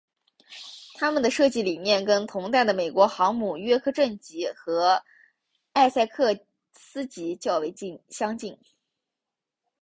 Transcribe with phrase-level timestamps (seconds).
[0.95, 5.03] 它们的设计理念跟同代的美国航母约克镇级和
[5.73, 6.39] 艾塞克
[6.71, 7.71] 斯级较为
[8.09, 8.57] 相近。